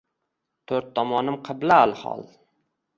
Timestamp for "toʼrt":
0.71-0.89